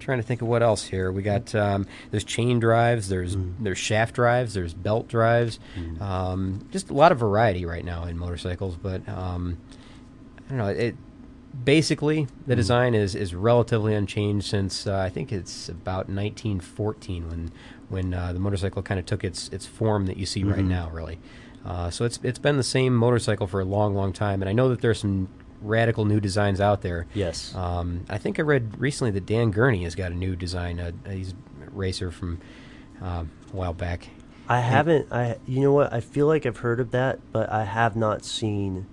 [0.00, 1.10] trying to think of what else here.
[1.10, 5.58] We got um, there's chain drives, there's there's shaft drives, there's belt drives.
[6.00, 9.58] Um, just a lot of variety right now in motorcycles, but um,
[10.46, 10.68] I don't know.
[10.68, 10.96] It
[11.64, 17.52] basically the design is is relatively unchanged since uh, I think it's about 1914 when
[17.88, 20.90] when uh, the motorcycle kind of took its its form that you see right now,
[20.90, 21.18] really.
[21.64, 24.52] Uh, so it's it's been the same motorcycle for a long, long time, and I
[24.52, 25.28] know that there's some
[25.60, 27.06] radical new designs out there.
[27.14, 27.54] Yes.
[27.54, 30.78] Um, I think I read recently that Dan Gurney has got a new design.
[30.78, 32.40] Uh, he's a racer from
[33.00, 34.08] um a while back.
[34.48, 35.10] I haven't.
[35.10, 35.92] I you know what?
[35.92, 38.86] I feel like I've heard of that, but I have not seen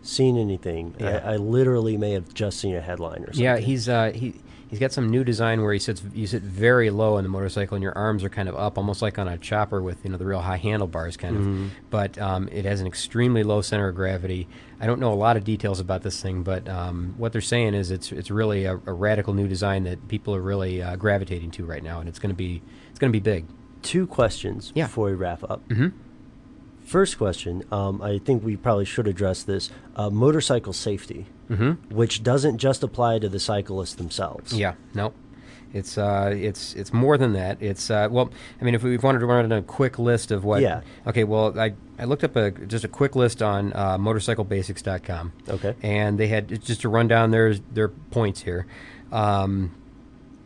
[0.00, 0.94] seen anything.
[0.98, 1.20] Yeah.
[1.24, 3.44] I, I literally may have just seen a headline or something.
[3.44, 4.34] Yeah, he's uh, he
[4.74, 7.76] he's got some new design where he sits you sit very low on the motorcycle
[7.76, 10.16] and your arms are kind of up, almost like on a chopper with you know
[10.16, 11.72] the real high handlebars kind of.
[11.90, 14.48] But um, it has an extremely low center of gravity.
[14.80, 17.74] I don't know a lot of details about this thing, but um, what they're saying
[17.74, 21.52] is it's it's really a, a radical new design that people are really uh, gravitating
[21.52, 22.60] to right now, and it's going to be
[22.90, 23.46] it's going to be big.
[23.82, 24.86] Two questions Yeah.
[24.86, 25.66] before we wrap up.
[25.68, 25.88] Mm-hmm.
[26.84, 31.94] First question, um, I think we probably should address this: uh, motorcycle safety, mm-hmm.
[31.94, 34.52] which doesn't just apply to the cyclists themselves.
[34.52, 35.12] Yeah, no,
[35.74, 37.58] it's uh, it's it's more than that.
[37.60, 38.30] It's uh, well,
[38.60, 40.82] I mean, if we wanted to run it a quick list of what, Yeah.
[41.06, 45.32] Okay, well, I I looked up a just a quick list on uh, motorcyclebasics.com.
[45.48, 45.74] Okay.
[45.82, 48.66] and they had just to run down their their points here.
[49.10, 49.74] Um,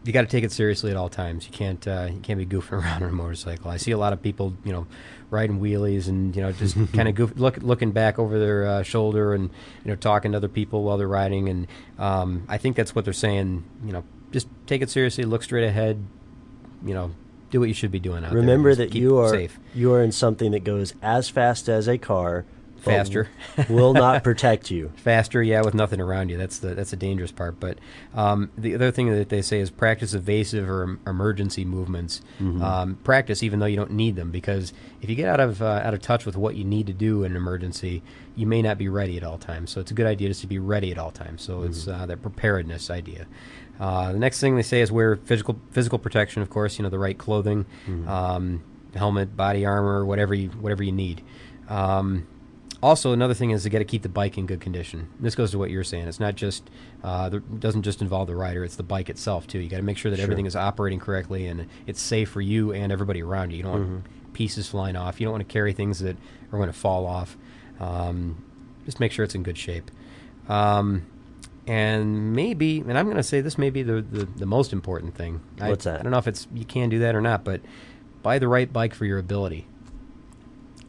[0.05, 1.45] you got to take it seriously at all times.
[1.45, 3.71] You can't uh, you can't be goofing around on a motorcycle.
[3.71, 4.87] I see a lot of people, you know,
[5.31, 8.83] riding wheelies and you know just kind of goof, look, looking back over their uh,
[8.83, 9.51] shoulder and
[9.85, 11.49] you know talking to other people while they're riding.
[11.49, 11.67] And
[11.99, 13.65] um, I think that's what they're saying.
[13.85, 15.25] You know, just take it seriously.
[15.25, 16.05] Look straight ahead.
[16.85, 17.11] You know,
[17.51, 18.41] do what you should be doing out there.
[18.41, 19.59] Remember that you are safe.
[19.75, 22.45] you are in something that goes as fast as a car,
[22.81, 23.29] Faster.
[23.69, 24.93] will not protect you.
[24.97, 26.37] faster, yeah, with nothing around you.
[26.39, 27.59] That's the that's the dangerous part.
[27.61, 27.79] But
[28.15, 32.21] um, the other thing that they say is practice evasive or em- emergency movements.
[32.41, 35.83] Um, practice even though you don't need them, because if you get out of uh,
[35.85, 38.03] out of touch with what you need to do in an emergency,
[38.37, 39.71] you may not be ready at all times.
[39.71, 41.43] So it's a good idea just to be ready at all times.
[41.43, 43.27] So it's uh, that preparedness idea.
[43.81, 46.43] Uh, the next thing they say is wear physical physical protection.
[46.43, 47.67] Of course, you know the right clothing,
[48.07, 48.63] um,
[48.95, 51.23] helmet, body armor, whatever you whatever you need.
[51.69, 52.27] Um,
[52.83, 55.09] also, another thing is to got to keep the bike in good condition.
[55.19, 56.07] This goes to what you're saying.
[56.09, 56.69] It's not just
[57.03, 59.59] uh, the, it doesn't just involve the rider; it's the bike itself too.
[59.59, 62.73] You got to make sure that everything is operating correctly and it's safe for you
[62.73, 63.57] and everybody around you.
[63.59, 65.21] You don't want pieces flying off.
[65.21, 66.17] You don't want to carry things that
[66.53, 67.37] are going to fall off.
[67.81, 68.45] Um,
[68.85, 69.91] just make sure it's in good shape.
[70.49, 71.07] Um,
[71.67, 75.15] and maybe, and I'm going to say this may be the, the, the most important
[75.15, 75.41] thing.
[75.61, 76.01] I- What's that?
[76.01, 77.61] I don't know if it's you can do that or not, but
[78.23, 79.67] buy the right bike for your ability.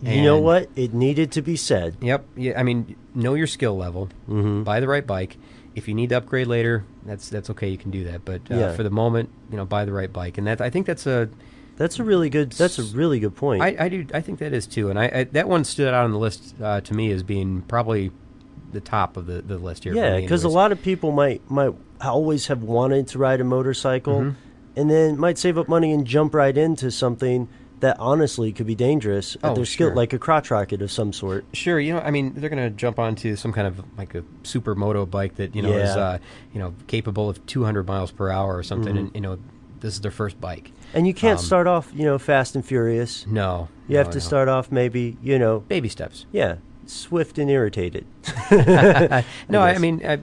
[0.02, 0.70] You know what?
[0.76, 1.98] It needed to be said.
[2.02, 2.26] Yep.
[2.38, 2.60] Yeah.
[2.60, 4.08] I mean, know your skill level.
[4.30, 4.64] Mm-hmm.
[4.64, 5.38] Buy the right bike.
[5.76, 7.70] If you need to upgrade later, that's that's okay.
[7.70, 8.24] You can do that.
[8.26, 8.74] But uh, Yeah.
[8.76, 10.38] for the moment, you know, buy the right bike.
[10.38, 11.30] And that I think that's a
[11.78, 12.52] That's a really good.
[12.54, 13.62] That's a really good point.
[13.62, 14.90] I, I do I think that is too.
[14.90, 17.62] And I, I that one stood out on the list uh, to me as being
[17.64, 18.12] probably
[18.72, 19.94] the top of the, the list here.
[19.96, 24.20] yeah, because a lot of people might might always have wanted to ride a motorcycle,
[24.22, 24.80] Mm-hmm.
[24.80, 27.48] and then might save up money and jump right into something
[27.82, 29.96] that honestly could be dangerous at Oh, their skill, sure.
[29.96, 31.46] like a crotch rocket of some sort.
[31.54, 34.22] Sure, you know, I mean, they're going to jump onto some kind of like a
[34.44, 36.18] supermoto bike that you know is uh,
[36.54, 39.06] you know capable of 200 miles per hour or something, Mm-hmm.
[39.08, 39.38] and you know,
[39.80, 40.72] this is their first bike.
[40.94, 43.26] And you can't Um, start off, you know, fast and furious.
[43.28, 44.24] No, You no, have to no.
[44.24, 46.26] start off maybe, you know, baby steps.
[46.32, 48.06] yeah, swift and irritated.
[49.50, 50.18] no, I, mean, uh,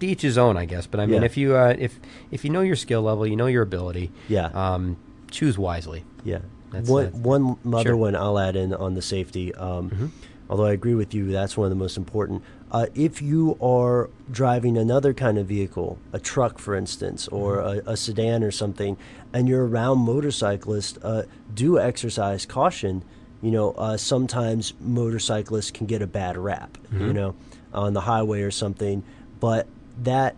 [0.00, 0.86] to each his own, I guess.
[0.86, 1.26] But I mean, Yeah.
[1.26, 4.10] if you uh, if if you know your skill level, you know your ability.
[4.28, 4.46] Yeah.
[4.46, 4.96] Um,
[5.30, 6.04] choose wisely.
[6.24, 6.38] Yeah.
[6.72, 7.96] That's- one that's- one other sure.
[7.96, 9.54] one I'll add in on the safety.
[9.54, 10.12] Um,
[10.48, 12.40] Although I agree with you, that's one of the most important.
[12.70, 17.82] Uh, if you are driving another kind of vehicle, a truck, for instance, or a,
[17.84, 18.96] a sedan or something,
[19.32, 23.02] and you're around motorcyclists, uh, do exercise caution.
[23.42, 26.78] You know, uh, sometimes motorcyclists can get a bad rap.
[26.96, 27.34] You know,
[27.74, 29.02] on the highway or something,
[29.40, 29.66] but
[30.04, 30.36] that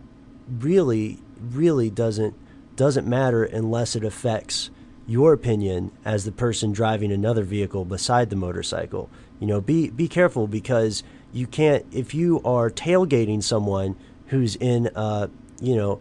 [0.59, 1.19] really,
[1.51, 2.33] really doesn't
[2.75, 4.71] doesn't matter unless it affects
[5.09, 9.09] your opinion as the person driving another vehicle beside the motorcycle.
[9.39, 11.01] You know, be be careful because
[11.33, 13.95] you can't if you are tailgating someone
[14.27, 15.99] who's in a you know,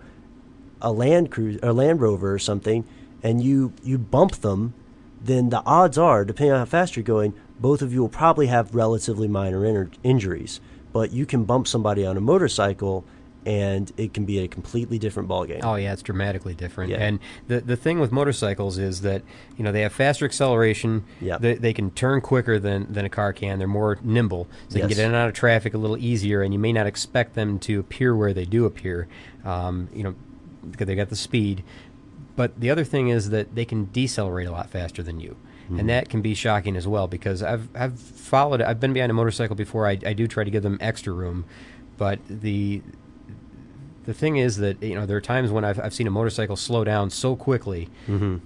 [0.83, 2.85] a Land Cruiser or Land Rover or something
[3.23, 4.75] and you you bump them,
[5.21, 8.49] then the odds are, depending on how fast you're going, both of you will probably
[8.49, 10.61] have relatively minor inner injuries.
[10.93, 13.05] But you can bump somebody on a motorcycle
[13.47, 15.61] and it can be a completely different ballgame.
[15.63, 16.91] Oh yeah, it's dramatically different.
[16.91, 16.99] Yeah.
[16.99, 19.23] And the the thing with motorcycles is that
[19.57, 21.05] you know they have faster acceleration.
[21.21, 21.39] Yeah.
[21.39, 23.59] They, they can turn quicker than, than a car can.
[23.59, 26.43] They're more nimble, so they can get in and out of traffic a little easier.
[26.43, 29.09] And you may not expect them to appear where they do appear.
[29.45, 30.15] Um, you know,
[30.71, 31.65] because they got the speed.
[32.37, 35.37] But the other thing is that they can decelerate a lot faster than you.
[35.71, 39.15] And that can be shocking as well because I've I've followed I've been behind a
[39.15, 39.87] motorcycle before.
[39.87, 41.45] I, I do try to give them extra room,
[41.99, 42.81] but the
[44.09, 46.57] the thing is that you know there are times when I've, I've seen a motorcycle
[46.57, 47.91] slow down so quickly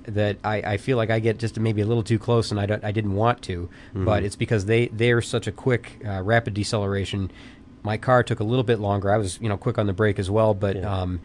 [0.08, 2.66] that I, I feel like I get just maybe a little too close and I,
[2.66, 6.54] don't, I didn't want to, but it's because they they're such a quick uh, rapid
[6.54, 7.30] deceleration.
[7.84, 9.10] My car took a little bit longer.
[9.10, 11.02] I was you know quick on the brake as well, but Yeah.
[11.02, 11.20] um,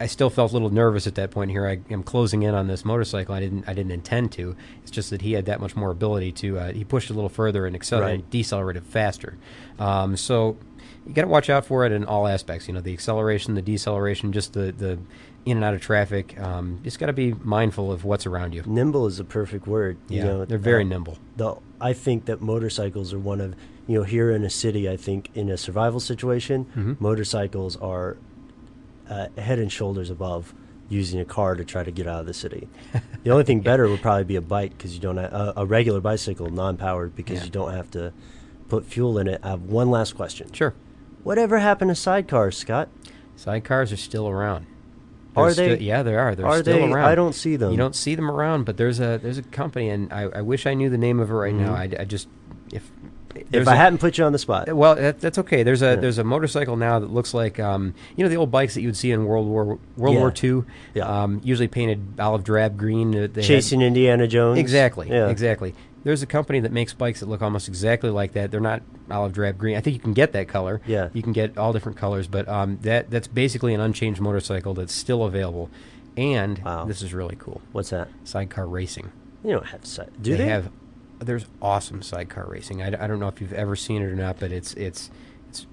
[0.00, 1.50] I still felt a little nervous at that point.
[1.50, 3.34] Here I am closing in on this motorcycle.
[3.34, 4.54] I didn't I didn't intend to.
[4.82, 6.58] It's just that he had that much more ability to.
[6.58, 8.30] Uh, he pushed a little further and accelerated, Right.
[8.30, 9.38] decelerated faster.
[9.78, 10.56] Um, so
[11.06, 12.68] you got to watch out for it in all aspects.
[12.68, 14.98] You know, the acceleration, the deceleration, just the the
[15.44, 16.38] in and out of traffic.
[16.40, 18.62] Um, just got to be mindful of what's around you.
[18.64, 19.96] Nimble is a perfect word.
[20.08, 21.18] Yeah, you know, they're very uh, nimble.
[21.36, 23.54] The I think that motorcycles are one of
[23.88, 24.88] you know here in a city.
[24.88, 26.92] I think in a survival situation, Mm-hmm.
[27.00, 28.16] motorcycles are
[29.10, 30.54] uh, head and shoulders above
[30.88, 32.68] using a car to try to get out of the city.
[33.24, 35.64] the only thing better would probably be a bike because you don't have, uh, a
[35.64, 37.44] regular bicycle, non-powered, because Yeah.
[37.44, 38.12] you don't have to
[38.68, 39.40] put fuel in it.
[39.42, 40.52] I have one last question.
[40.52, 40.74] Sure.
[41.22, 42.88] Whatever happened to sidecars, Scott?
[43.36, 44.66] Sidecars are still around.
[45.34, 45.74] Are They're they?
[45.76, 46.34] still- yeah, they are.
[46.34, 46.92] They're Are still they?
[46.92, 47.04] around.
[47.06, 47.70] I don't see them.
[47.70, 50.66] You don't see them around, but there's a there's a company, and I, I wish
[50.66, 51.74] I knew the name of it right now.
[51.74, 52.28] I, I just
[52.72, 52.90] if
[53.32, 53.54] Mm-hmm.
[53.54, 55.62] If I a- hadn't put you on the spot, well, that, that's okay.
[55.62, 55.94] There's a Yeah.
[55.96, 58.88] there's a motorcycle now that looks like um, you know the old bikes that you
[58.88, 60.20] would see in World War World Yeah.
[60.20, 61.22] War II, Yeah.
[61.22, 63.10] um, usually painted olive drab green.
[63.12, 64.58] they had- chasing Indiana Jones.
[64.58, 65.08] Exactly.
[65.08, 65.28] Yeah.
[65.30, 65.74] Exactly.
[66.04, 68.50] There's a company that makes bikes that look almost exactly like that.
[68.50, 69.76] They're not olive drab green.
[69.76, 70.80] I think you can get that color.
[70.86, 71.08] Yeah.
[71.12, 74.92] You can get all different colors, but um, that that's basically an unchanged motorcycle that's
[74.92, 75.70] still available.
[76.16, 76.84] And Wow.
[76.84, 77.62] this is really cool.
[77.72, 78.08] What's that?
[78.24, 79.12] Sidecar racing.
[79.44, 80.10] You don't have side.
[80.20, 80.70] Do they, have
[81.20, 82.82] there's awesome sidecar racing.
[82.82, 85.10] I don't know if you've ever seen it or not, but it's it's
[85.48, 85.66] it's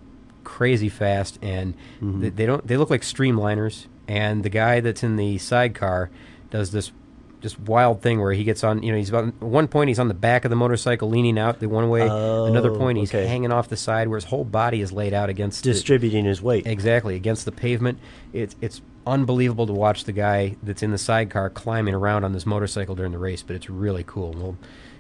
[0.44, 2.22] crazy fast and Mm-hmm.
[2.22, 3.88] they, they don't they look like streamliners.
[4.08, 6.10] And the guy that's in the sidecar
[6.50, 6.92] does this
[7.42, 8.84] just wild thing where he gets on.
[8.84, 11.60] You know, he's about one point he's on the back of the motorcycle leaning out
[11.60, 12.02] the one way.
[12.02, 13.28] Another Oh, point he's oh, okay.
[13.28, 16.42] hanging off the side where his whole body is laid out against the- distributing his
[16.42, 16.68] weight.
[16.68, 17.98] Exactly against the pavement.
[18.34, 22.46] It's it's unbelievable to watch the guy that's in the sidecar climbing around on this
[22.46, 24.34] motorcycle during the race, but it's really cool.
[24.34, 24.58] Well,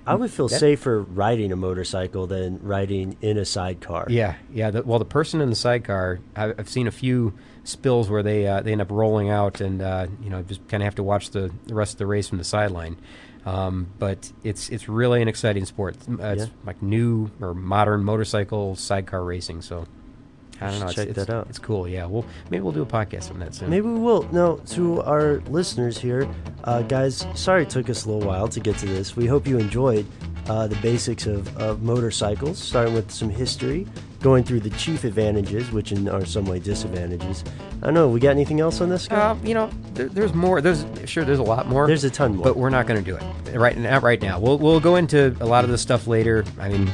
[0.07, 4.07] I would feel That- safer riding a motorcycle than riding in a sidecar.
[4.09, 4.71] yeah, yeah.
[4.71, 8.47] The, well, the person in the sidecar, I've, I've seen a few spills where they
[8.47, 11.03] uh, they end up rolling out, and uh, you know just kind of have to
[11.03, 12.97] watch the, the rest of the race from the sideline.
[13.45, 15.95] Um, but it's it's really an exciting sport.
[15.95, 16.49] It's, uh, it's Yeah.
[16.65, 19.61] like new or modern motorcycle sidecar racing.
[19.61, 19.85] So
[20.61, 20.89] I don't know.
[20.89, 21.47] Check it's, that out.
[21.49, 21.87] It's cool.
[21.87, 22.05] Yeah.
[22.05, 23.69] Well, maybe we'll do a podcast on that soon.
[23.69, 24.23] Maybe we will.
[24.31, 26.29] No, to our listeners here,
[26.63, 29.15] uh, guys, sorry it took us a little while to get to this.
[29.15, 30.05] We hope you enjoyed
[30.49, 33.87] uh, the basics of, of motorcycles, starting with some history,
[34.19, 37.43] going through the chief advantages, which in are some way disadvantages.
[37.81, 38.09] I don't know.
[38.09, 39.03] We got anything else on this?
[39.03, 39.37] Scott?
[39.37, 40.59] Uh, you know, there, there's more.
[40.59, 41.87] There's sure there's a lot more.
[41.87, 42.43] There's a ton more.
[42.43, 43.99] but we're not going to do it right now.
[43.99, 46.43] Right now, we'll we'll go into a lot of this stuff later.
[46.59, 46.89] I mean,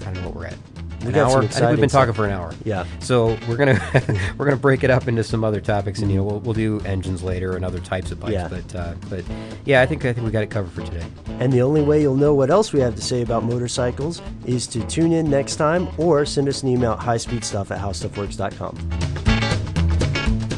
[0.00, 0.73] I don't know what we're at.
[1.04, 1.44] We An got some hour.
[1.44, 2.16] I think we've been talking stuff.
[2.16, 2.54] for an hour.
[2.64, 2.86] Yeah.
[3.00, 3.78] So we're gonna
[4.38, 6.80] we're gonna break it up into some other topics, and you know we'll, we'll do
[6.80, 8.32] engines later and other types of bikes.
[8.32, 8.48] Yeah.
[8.48, 9.24] But uh, but
[9.64, 11.06] yeah, I think I think we got it covered for today.
[11.40, 14.66] And the only way you'll know what else we have to say about motorcycles is
[14.68, 18.76] to tune in next time or send us an email at highspeedstuff at howstuffworks.com.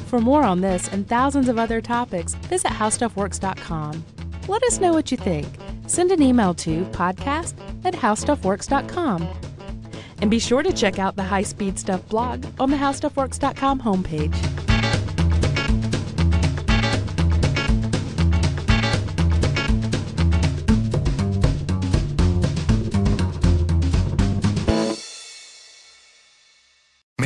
[0.07, 4.05] For more on this and thousands of other topics, visit howstuffworks.com.
[4.49, 5.47] Let us know what you think.
[5.89, 7.55] Send an email to podcast
[7.85, 9.29] at howstuffworks.com.
[10.21, 14.56] And be sure to check out the High Speed Stuff blog on the howstuffworks.com homepage.